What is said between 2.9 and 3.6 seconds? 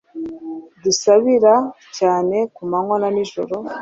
na nijoro,